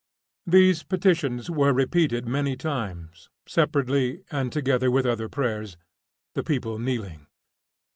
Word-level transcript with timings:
These 0.47 0.81
petitions 0.81 1.51
were 1.51 1.73
repeated 1.73 2.25
many 2.25 2.55
times, 2.57 3.29
separately 3.45 4.23
and 4.31 4.51
together 4.51 4.89
with 4.89 5.05
other 5.05 5.29
prayers, 5.29 5.77
the 6.33 6.43
people 6.43 6.79
kneeling. 6.79 7.27